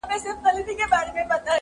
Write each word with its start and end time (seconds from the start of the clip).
•نسلونه 0.11 0.61
تېرېږي 0.67 0.85
بيا 0.91 1.09
بيا 1.27 1.37
تل.. 1.43 1.49